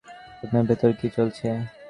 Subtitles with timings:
[0.43, 1.47] আপনার ভেতর কি চলছে?